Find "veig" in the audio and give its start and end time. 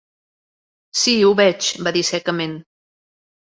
1.41-1.69